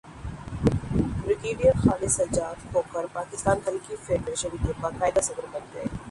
[1.17, 5.85] brigadier Khalid Sajjad Khokhar Pakistan hockey federation کے باقاعدہ صدر بن گئے